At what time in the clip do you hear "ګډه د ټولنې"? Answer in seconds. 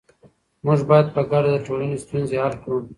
1.31-1.95